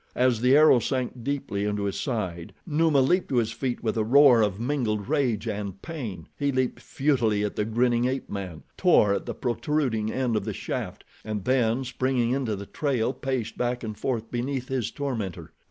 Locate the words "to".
3.29-3.35